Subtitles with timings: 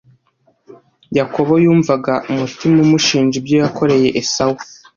[1.17, 4.57] Yakobo yumvaga umutima umushinja ibyo yakoreye Esawu,